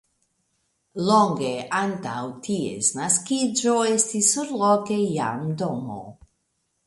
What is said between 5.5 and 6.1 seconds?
domo.